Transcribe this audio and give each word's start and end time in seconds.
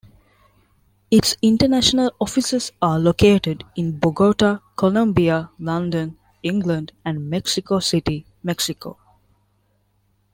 Its 1.11 1.37
international 1.43 2.11
offices 2.19 2.71
are 2.81 2.97
located 2.97 3.63
in 3.75 3.99
Bogota, 3.99 4.59
Colombia, 4.75 5.51
London, 5.59 6.17
England 6.41 6.91
and 7.05 7.29
Mexico 7.29 7.77
City, 7.77 8.25
Mexico. 8.41 8.97